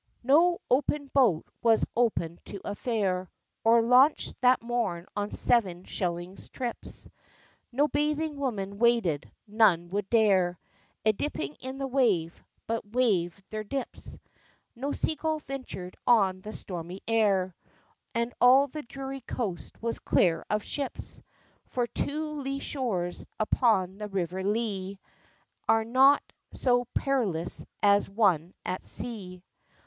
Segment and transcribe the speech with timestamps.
[0.23, 3.29] No open boat was open to a fare,
[3.63, 7.07] Or launched that morn on seven shilling trips;
[7.71, 10.57] No bathing woman waded none would dare
[11.05, 14.17] A dipping in the wave but waived their dips;
[14.75, 17.55] No seagull ventured on the stormy air,
[18.15, 21.21] And all the dreary coast was clear of ships;
[21.67, 24.97] For two lea shores upon the River Lea
[25.69, 26.23] Are not
[26.53, 29.43] so perilous as one at sea.